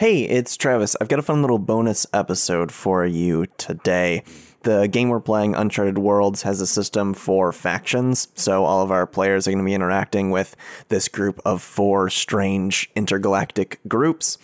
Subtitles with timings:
[0.00, 0.96] Hey, it's Travis.
[0.98, 4.22] I've got a fun little bonus episode for you today.
[4.62, 9.06] The game we're playing, Uncharted Worlds, has a system for factions, so all of our
[9.06, 10.56] players are going to be interacting with
[10.88, 14.38] this group of four strange intergalactic groups.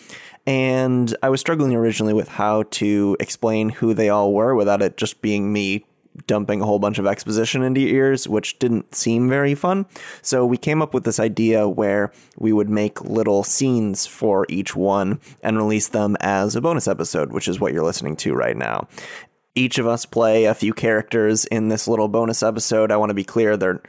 [0.47, 4.99] And I was struggling originally with how to explain who they all were without it
[4.99, 5.87] just being me
[6.27, 9.87] dumping a whole bunch of exposition into your ears, which didn't seem very fun.
[10.23, 14.75] So we came up with this idea where we would make little scenes for each
[14.77, 18.57] one and release them as a bonus episode, which is what you're listening to right
[18.57, 18.89] now.
[19.57, 22.93] Each of us play a few characters in this little bonus episode.
[22.93, 23.83] I want to be clear, they're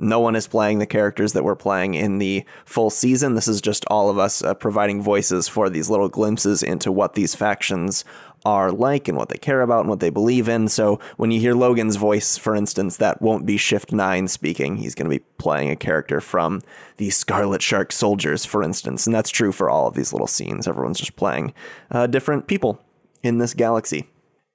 [0.00, 3.34] no one is playing the characters that we're playing in the full season.
[3.34, 7.14] This is just all of us uh, providing voices for these little glimpses into what
[7.14, 8.04] these factions
[8.44, 10.68] are like and what they care about and what they believe in.
[10.68, 14.76] So when you hear Logan's voice, for instance, that won't be Shift 9 speaking.
[14.76, 16.62] He's going to be playing a character from
[16.98, 19.06] the Scarlet Shark Soldiers, for instance.
[19.06, 20.68] And that's true for all of these little scenes.
[20.68, 21.52] Everyone's just playing
[21.90, 22.80] uh, different people
[23.24, 24.06] in this galaxy.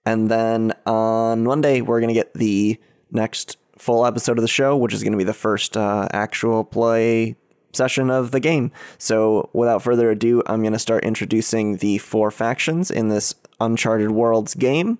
[0.05, 2.79] And then on Monday, we're going to get the
[3.11, 6.63] next full episode of the show, which is going to be the first uh, actual
[6.63, 7.35] play
[7.73, 8.71] session of the game.
[8.97, 14.11] So, without further ado, I'm going to start introducing the four factions in this Uncharted
[14.11, 14.99] Worlds game.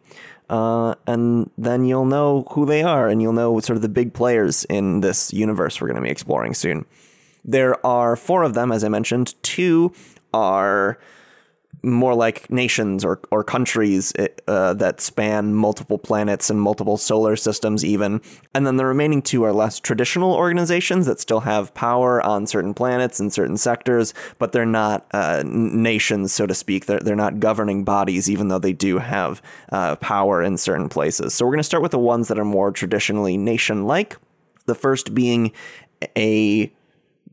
[0.50, 4.14] Uh, and then you'll know who they are and you'll know sort of the big
[4.14, 6.86] players in this universe we're going to be exploring soon.
[7.46, 9.36] There are four of them, as I mentioned.
[9.44, 9.94] Two
[10.34, 11.00] are
[11.82, 14.14] more like nations or, or countries
[14.48, 18.22] uh, that span multiple planets and multiple solar systems, even.
[18.54, 22.74] And then the remaining two are less traditional organizations that still have power on certain
[22.74, 26.86] planets and certain sectors, but they're not uh, nations, so to speak.
[26.86, 31.34] They're, they're not governing bodies, even though they do have uh, power in certain places.
[31.34, 34.18] So we're going to start with the ones that are more traditionally nation like.
[34.66, 35.52] The first being
[36.18, 36.72] a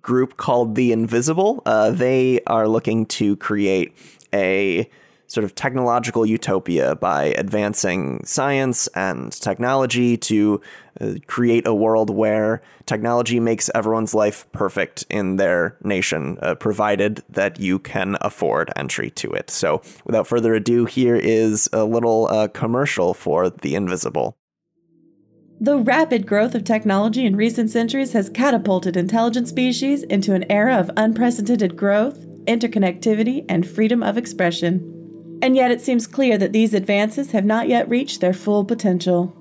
[0.03, 1.63] group called the Invisible.
[1.67, 3.95] Uh, they are looking to create
[4.35, 4.89] a
[5.31, 10.61] sort of technological utopia by advancing science and technology to
[11.01, 17.23] uh, create a world where technology makes everyone's life perfect in their nation, uh, provided
[17.29, 19.51] that you can afford entry to it.
[19.51, 24.37] So, without further ado, here is a little uh, commercial for The Invisible.
[25.61, 30.77] The rapid growth of technology in recent centuries has catapulted intelligent species into an era
[30.77, 35.39] of unprecedented growth interconnectivity, and freedom of expression.
[35.43, 39.37] And yet it seems clear that these advances have not yet reached their full potential.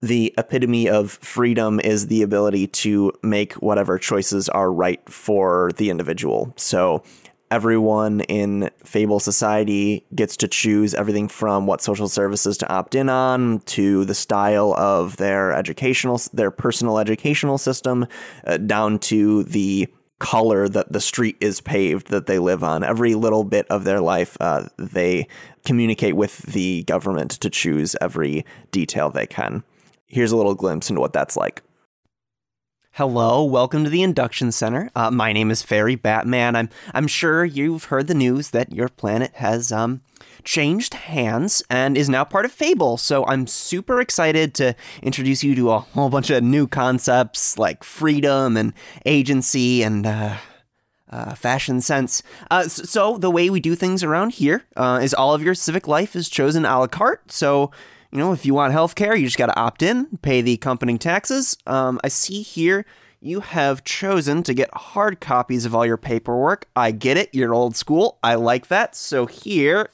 [0.03, 5.89] the epitome of freedom is the ability to make whatever choices are right for the
[5.89, 6.53] individual.
[6.59, 7.03] So
[7.51, 13.09] everyone in Fable Society gets to choose everything from what social services to opt in
[13.09, 18.07] on to the style of their educational, their personal educational system,
[18.47, 19.89] uh, down to the
[20.19, 22.83] color that the street is paved that they live on.
[22.83, 25.27] Every little bit of their life, uh, they
[25.65, 29.65] communicate with the government to choose every detail they can.
[30.07, 31.63] Here's a little glimpse into what that's like.
[32.97, 34.89] Hello, welcome to the Induction Center.
[34.95, 36.55] Uh, my name is Fairy Batman.
[36.55, 40.03] I'm I'm sure you've heard the news that your planet has um
[40.45, 42.97] changed hands and is now part of Fable.
[42.97, 47.83] So I'm super excited to introduce you to a whole bunch of new concepts like
[47.83, 48.73] freedom and
[49.05, 50.37] agency and uh,
[51.11, 52.23] uh, fashion sense.
[52.49, 55.89] Uh, so, the way we do things around here uh, is all of your civic
[55.89, 57.33] life is chosen a la carte.
[57.33, 57.73] So,
[58.15, 60.53] you know, if you want health care, you just got to opt in, pay the
[60.53, 61.57] accompanying taxes.
[61.67, 62.87] Um, I see here
[63.21, 66.69] you have chosen to get hard copies of all your paperwork.
[66.77, 67.31] I get it.
[67.33, 68.21] You're old school.
[68.23, 68.95] I like that.
[68.95, 69.91] So, here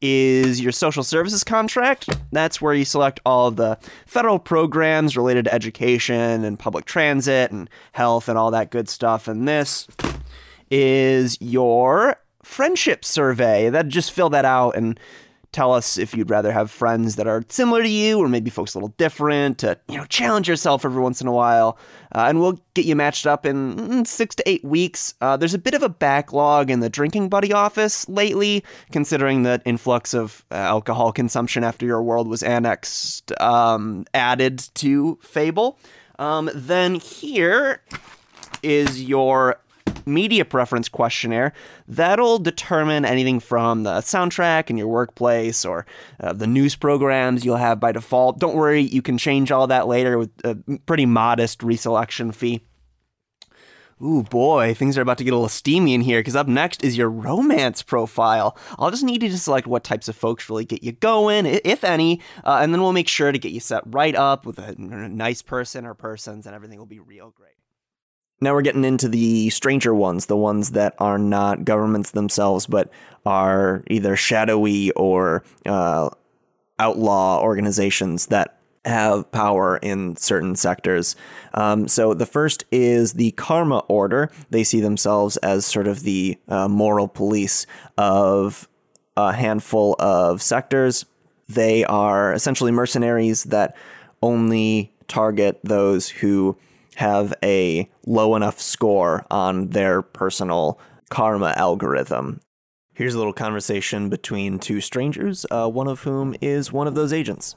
[0.00, 2.16] is your social services contract.
[2.30, 3.76] That's where you select all the
[4.06, 9.26] federal programs related to education and public transit and health and all that good stuff.
[9.26, 9.88] And this
[10.70, 13.68] is your friendship survey.
[13.68, 15.00] That just fill that out and
[15.52, 18.74] tell us if you'd rather have friends that are similar to you or maybe folks
[18.74, 21.78] a little different to you know challenge yourself every once in a while.
[22.14, 25.14] Uh, and we'll get you matched up in mm, six to eight weeks.
[25.20, 29.60] Uh, there's a bit of a backlog in the drinking buddy office lately considering the
[29.64, 35.78] influx of uh, alcohol consumption after your world was annexed um, added to fable.
[36.18, 37.82] Um, then here
[38.62, 39.60] is your
[40.08, 41.52] media preference questionnaire.
[41.86, 45.86] That'll determine anything from the soundtrack in your workplace or
[46.20, 48.38] uh, the news programs you'll have by default.
[48.38, 50.56] Don't worry, you can change all that later with a
[50.86, 52.62] pretty modest reselection fee.
[54.00, 56.84] Ooh, boy, things are about to get a little steamy in here because up next
[56.84, 58.56] is your romance profile.
[58.78, 61.82] I'll just need you to select what types of folks really get you going, if
[61.82, 64.76] any, uh, and then we'll make sure to get you set right up with a
[64.78, 67.54] nice person or persons, and everything will be real great.
[68.40, 72.90] Now we're getting into the stranger ones, the ones that are not governments themselves, but
[73.26, 76.10] are either shadowy or uh,
[76.78, 81.16] outlaw organizations that have power in certain sectors.
[81.54, 84.30] Um, so the first is the Karma Order.
[84.50, 87.66] They see themselves as sort of the uh, moral police
[87.98, 88.68] of
[89.16, 91.04] a handful of sectors.
[91.48, 93.76] They are essentially mercenaries that
[94.22, 96.56] only target those who
[96.98, 100.80] have a low enough score on their personal
[101.10, 102.40] karma algorithm.
[102.92, 107.12] Here's a little conversation between two strangers, uh, one of whom is one of those
[107.12, 107.54] agents.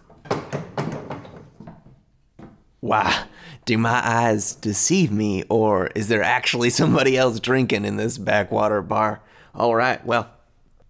[2.82, 3.24] Wow,
[3.66, 8.84] do my eyes deceive me, or is there actually somebody else drinking in this backwater
[8.84, 9.24] bar?
[9.56, 10.30] All right, well,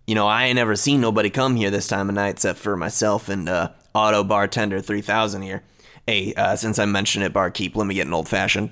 [0.06, 2.76] you know, I ain't never seen nobody come here this time of night except for
[2.76, 5.64] myself and uh, Auto Bartender 3000 here.
[6.12, 8.72] Hey, uh, since I mentioned it, barkeep, let me get an old fashioned.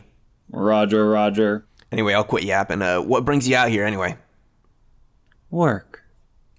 [0.51, 1.65] Roger, Roger.
[1.89, 2.81] Anyway, I'll quit yapping.
[2.81, 4.18] Uh, what brings you out here anyway?
[5.50, 6.03] Work.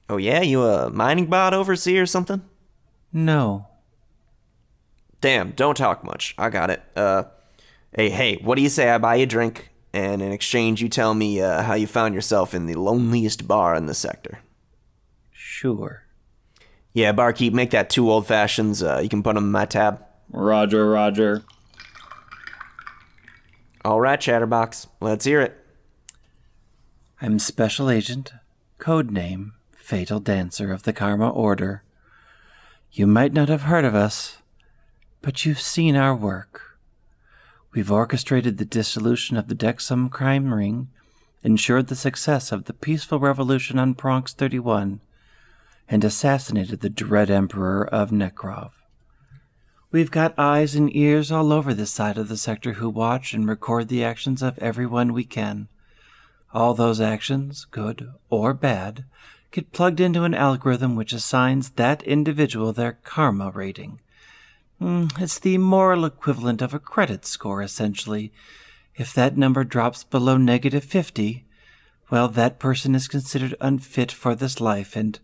[0.09, 2.41] Oh yeah, you a mining bot overseer or something?
[3.13, 3.67] No.
[5.21, 6.35] Damn, don't talk much.
[6.39, 6.83] I got it.
[6.97, 7.25] Uh,
[7.95, 10.89] hey, hey, what do you say I buy you a drink, and in exchange you
[10.89, 14.39] tell me uh, how you found yourself in the loneliest bar in the sector?
[15.31, 16.05] Sure.
[16.95, 18.83] Yeah, barkeep, make that two old fashions.
[18.83, 20.07] Uh, you can put them in my tab.
[20.33, 21.43] Roger, Roger.
[23.85, 25.57] All right, Chatterbox, let's hear it.
[27.21, 28.33] I'm Special Agent,
[28.79, 31.83] code name Fatal Dancer of the Karma Order.
[32.93, 34.39] You might not have heard of us,
[35.21, 36.79] but you've seen our work.
[37.73, 40.91] We've orchestrated the dissolution of the Dexum crime ring,
[41.43, 45.01] ensured the success of the peaceful revolution on Bronx 31,
[45.89, 48.71] and assassinated the dread Emperor of Nekrov.
[49.93, 53.49] We've got eyes and ears all over this side of the sector who watch and
[53.49, 55.67] record the actions of everyone we can.
[56.55, 59.05] All those actions, good or bad,
[59.51, 63.99] get plugged into an algorithm which assigns that individual their karma rating.
[64.81, 68.33] Mm, it's the moral equivalent of a credit score, essentially.
[68.95, 71.45] If that number drops below negative 50,
[72.11, 75.19] well, that person is considered unfit for this life, and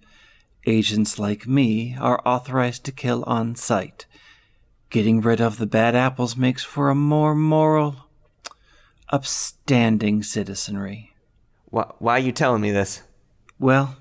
[0.66, 4.06] agents like me are authorized to kill on sight.
[4.90, 8.06] Getting rid of the bad apples makes for a more moral,
[9.10, 11.14] upstanding citizenry.
[11.66, 13.02] Why, why are you telling me this?
[13.58, 13.96] Well,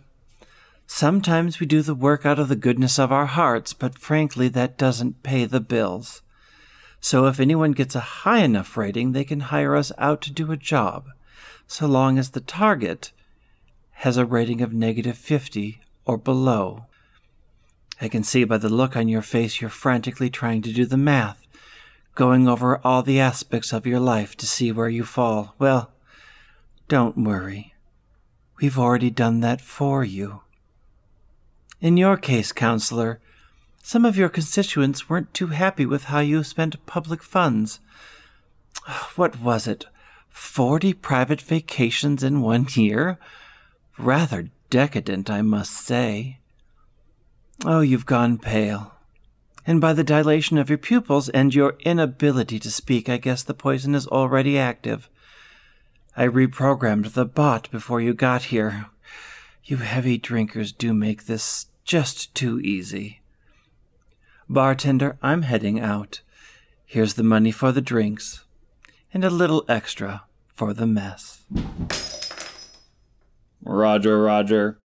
[0.86, 4.78] sometimes we do the work out of the goodness of our hearts, but frankly, that
[4.78, 6.22] doesn't pay the bills.
[7.00, 10.52] So if anyone gets a high enough rating, they can hire us out to do
[10.52, 11.08] a job,
[11.68, 13.12] so long as the target
[14.00, 16.86] has a rating of negative 50 or below.
[18.02, 20.98] I can see by the look on your face you're frantically trying to do the
[20.98, 21.42] math,
[22.14, 25.56] going over all the aspects of your life to see where you fall.
[25.58, 25.92] Well,
[26.88, 27.74] don't worry.
[28.62, 30.42] We've already done that for you.
[31.82, 33.20] In your case, counselor,
[33.84, 37.80] some of your constituents weren't too happy with how you spent public funds.
[39.16, 39.86] What was it?
[40.30, 43.18] Forty private vacations in one year?
[43.98, 46.40] Rather decadent, I must say.
[47.64, 48.94] Oh, you've gone pale.
[49.66, 53.54] And by the dilation of your pupils and your inability to speak, I guess the
[53.54, 55.10] poison is already active.
[56.18, 58.88] I reprogrammed the bot before you got here.
[59.64, 63.22] You heavy drinkers do make this just too easy.
[64.48, 66.22] Bartender, I'm heading out.
[66.86, 68.46] Here's the money for the drinks,
[69.12, 71.44] and a little extra for the mess.
[73.64, 74.80] Roger, Roger.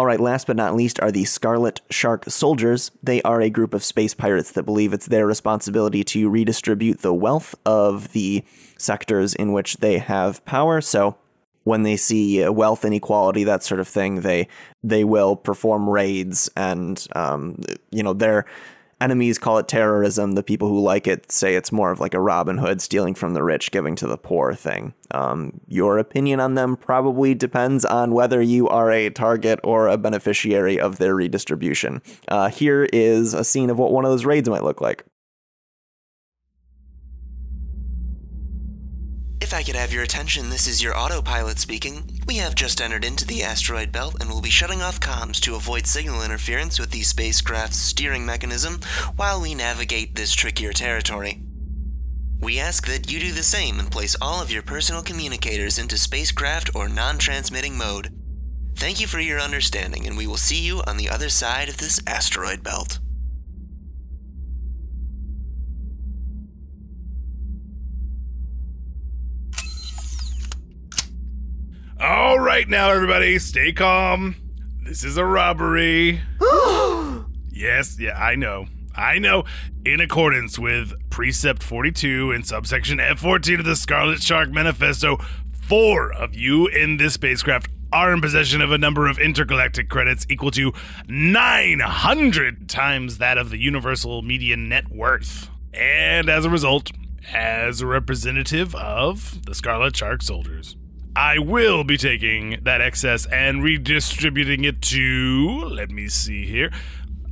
[0.00, 2.90] All right, last but not least are the Scarlet Shark Soldiers.
[3.02, 7.12] They are a group of space pirates that believe it's their responsibility to redistribute the
[7.12, 8.42] wealth of the
[8.78, 10.80] sectors in which they have power.
[10.80, 11.18] So
[11.64, 14.48] when they see wealth inequality, that sort of thing, they
[14.82, 18.46] they will perform raids, and um, you know their
[19.00, 20.32] enemies call it terrorism.
[20.32, 23.34] The people who like it say it's more of like a Robin Hood stealing from
[23.34, 24.94] the rich, giving to the poor thing.
[25.12, 29.98] Um, your opinion on them probably depends on whether you are a target or a
[29.98, 32.02] beneficiary of their redistribution.
[32.28, 35.04] Uh, here is a scene of what one of those raids might look like.
[39.40, 42.20] If I could have your attention, this is your autopilot speaking.
[42.26, 45.54] We have just entered into the asteroid belt and will be shutting off comms to
[45.54, 48.80] avoid signal interference with the spacecraft's steering mechanism
[49.16, 51.40] while we navigate this trickier territory.
[52.38, 55.96] We ask that you do the same and place all of your personal communicators into
[55.96, 58.14] spacecraft or non transmitting mode.
[58.76, 61.78] Thank you for your understanding, and we will see you on the other side of
[61.78, 62.98] this asteroid belt.
[72.60, 74.36] Right, now, everybody, stay calm.
[74.84, 76.20] This is a robbery.
[77.50, 78.66] yes, yeah, I know.
[78.94, 79.44] I know.
[79.86, 85.16] In accordance with Precept 42 and subsection F14 of the Scarlet Shark Manifesto,
[85.62, 90.26] four of you in this spacecraft are in possession of a number of intergalactic credits
[90.28, 90.74] equal to
[91.08, 95.48] 900 times that of the universal median net worth.
[95.72, 96.90] And as a result,
[97.32, 100.76] as a representative of the Scarlet Shark soldiers,
[101.16, 105.64] I will be taking that excess and redistributing it to.
[105.70, 106.70] Let me see here.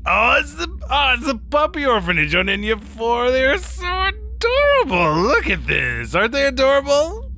[0.07, 3.31] Oh, it's the oh, it's the puppy orphanage on Enya Four.
[3.31, 5.23] They're so adorable.
[5.23, 6.15] Look at this.
[6.15, 7.31] Aren't they adorable?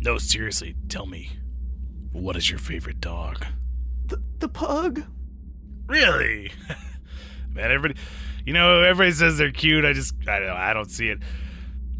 [0.00, 0.76] No, seriously.
[0.88, 1.30] Tell me,
[2.12, 3.44] what is your favorite dog?
[4.06, 5.04] The, the pug.
[5.86, 6.52] Really?
[7.52, 8.00] Man, everybody,
[8.44, 9.84] you know, everybody says they're cute.
[9.84, 11.18] I just, I don't I don't see it.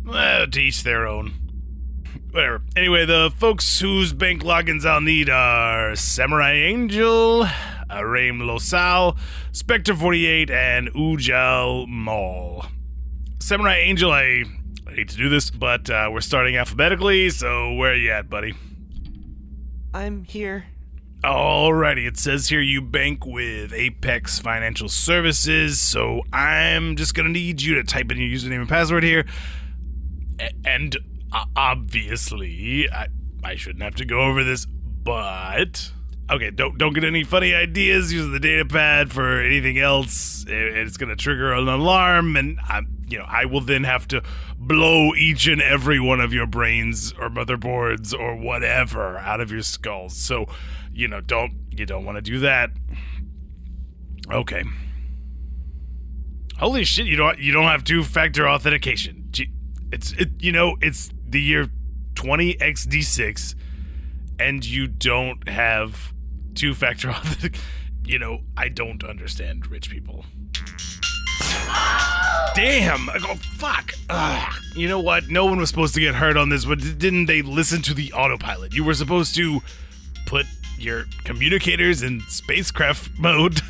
[0.05, 1.50] Well, to each their own.
[2.33, 2.63] Whatever.
[2.77, 7.45] Anyway, the folks whose bank logins I'll need are Samurai Angel,
[7.91, 9.19] Araim Losal,
[9.51, 12.67] Spectre 48, and Ujal Mall.
[13.41, 14.45] Samurai Angel, I,
[14.87, 18.31] I hate to do this, but uh, we're starting alphabetically, so where are you at,
[18.31, 18.55] buddy?
[19.93, 20.67] I'm here.
[21.25, 27.61] Alrighty, it says here you bank with Apex Financial Services, so I'm just gonna need
[27.61, 29.27] you to type in your username and password here.
[30.39, 30.97] A- and
[31.57, 33.09] obviously, I,
[33.45, 35.93] I shouldn't have to go over this, but
[36.31, 40.45] okay, don't don't get any funny ideas using the data pad for anything else.
[40.49, 44.23] It- It's gonna trigger an alarm, and I, you know, I will then have to
[44.59, 49.63] blow each and every one of your brains or motherboards or whatever out of your
[49.63, 50.17] skulls.
[50.17, 50.47] So,
[50.93, 52.71] you know, don't you don't want to do that.
[54.31, 54.63] Okay.
[56.59, 57.07] Holy shit!
[57.07, 59.31] You don't you don't have two factor authentication.
[59.93, 61.69] It's it you know it's the year
[62.15, 63.55] twenty XD6,
[64.39, 66.13] and you don't have
[66.55, 67.15] two factor.
[68.03, 70.25] You know I don't understand rich people.
[72.55, 73.09] Damn!
[73.09, 73.93] I go fuck.
[74.09, 74.55] Ugh.
[74.75, 75.29] You know what?
[75.29, 78.13] No one was supposed to get hurt on this, but didn't they listen to the
[78.13, 78.75] autopilot?
[78.75, 79.61] You were supposed to
[80.27, 80.47] put
[80.77, 83.61] your communicators in spacecraft mode.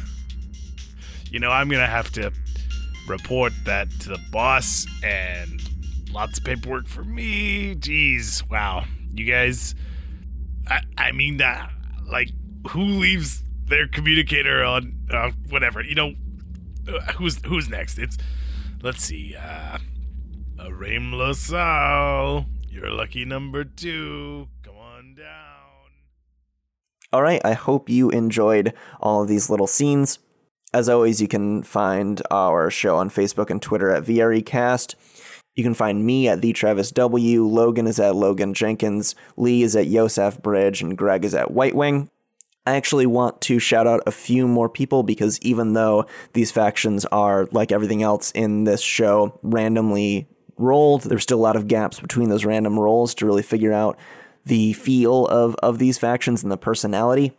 [1.31, 2.33] you know, I'm gonna have to
[3.07, 5.61] report that to the boss and
[6.13, 7.75] lots of paperwork for me.
[7.75, 8.85] Jeez, wow.
[9.13, 9.75] You guys,
[10.67, 11.71] I, I mean, that,
[12.09, 12.31] like,
[12.71, 16.15] who leaves their communicator on, uh, whatever, you know,
[16.89, 17.99] uh, who's, who's next?
[17.99, 18.19] It's,
[18.83, 19.79] let's see, uh,
[20.57, 24.49] Araim Losal, you're lucky number two.
[24.63, 25.27] Come on down.
[27.13, 30.19] All right, I hope you enjoyed all of these little scenes.
[30.73, 34.95] As always, you can find our show on Facebook and Twitter at VREcast.
[35.57, 37.45] You can find me at the Travis W.
[37.45, 39.15] Logan is at Logan Jenkins.
[39.37, 42.09] Lee is at Yosef Bridge, and Greg is at White Wing.
[42.67, 47.05] I actually want to shout out a few more people because even though these factions
[47.07, 51.99] are, like everything else in this show, randomly rolled, there's still a lot of gaps
[51.99, 53.99] between those random rolls to really figure out
[54.45, 57.37] the feel of, of these factions and the personality.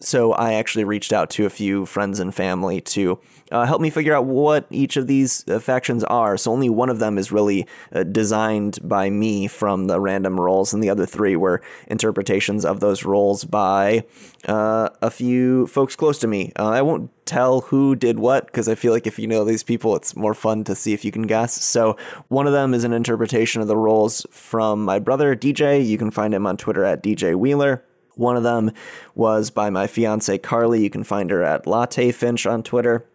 [0.00, 3.18] So I actually reached out to a few friends and family to
[3.50, 6.36] uh, help me figure out what each of these uh, factions are.
[6.36, 10.72] So only one of them is really uh, designed by me from the random rolls,
[10.72, 14.04] and the other three were interpretations of those rolls by
[14.46, 16.52] uh, a few folks close to me.
[16.56, 19.64] Uh, I won't tell who did what because I feel like if you know these
[19.64, 21.60] people, it's more fun to see if you can guess.
[21.64, 21.96] So
[22.28, 25.84] one of them is an interpretation of the rolls from my brother DJ.
[25.84, 27.84] You can find him on Twitter at DJ Wheeler.
[28.18, 28.72] One of them
[29.14, 30.82] was by my fiance Carly.
[30.82, 33.06] You can find her at Latte Finch on Twitter.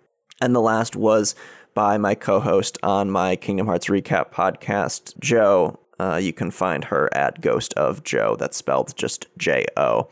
[0.42, 1.36] And the last was
[1.74, 5.80] by my co host on my Kingdom Hearts Recap podcast, Joe.
[6.00, 8.36] Uh, you can find her at Ghost of Joe.
[8.38, 10.10] That's spelled just J O.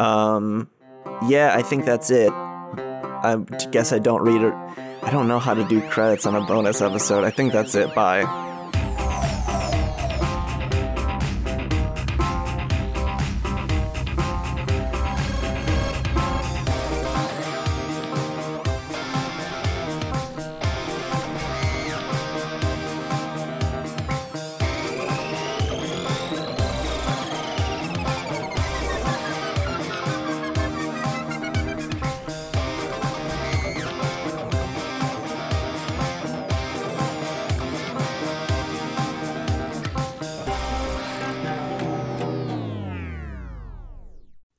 [0.00, 0.68] Um,
[1.28, 2.32] yeah, I think that's it.
[2.32, 3.36] I
[3.70, 4.54] guess I don't read it.
[5.02, 7.24] I don't know how to do credits on a bonus episode.
[7.24, 7.94] I think that's it.
[7.94, 8.51] Bye.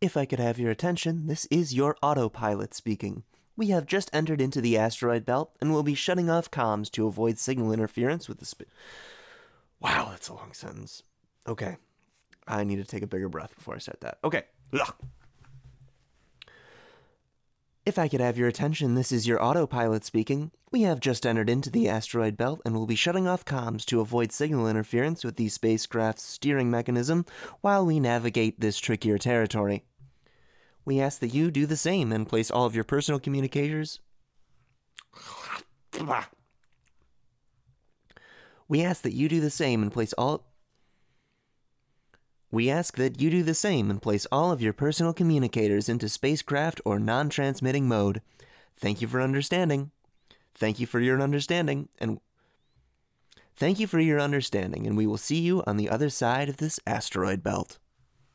[0.03, 3.23] If I could have your attention, this is your autopilot speaking.
[3.55, 7.07] We have just entered into the asteroid belt and will be shutting off comms to
[7.07, 8.67] avoid signal interference with the sp-
[9.79, 11.03] Wow, that's a long sentence.
[11.47, 11.77] Okay.
[12.45, 14.17] I need to take a bigger breath before I start that.
[14.25, 14.43] Okay.
[14.73, 14.93] Ugh.
[17.85, 20.51] If I could have your attention, this is your autopilot speaking.
[20.69, 24.01] We have just entered into the asteroid belt and will be shutting off comms to
[24.01, 27.25] avoid signal interference with the spacecraft's steering mechanism
[27.61, 29.85] while we navigate this trickier territory.
[30.85, 33.99] We ask that you do the same and place all of your personal communicators.
[38.67, 40.45] We ask that you do the same and place all.
[42.51, 46.09] We ask that you do the same and place all of your personal communicators into
[46.09, 48.21] spacecraft or non transmitting mode.
[48.77, 49.91] Thank you for understanding.
[50.55, 52.19] Thank you for your understanding, and
[53.55, 56.57] thank you for your understanding, and we will see you on the other side of
[56.57, 57.79] this asteroid belt.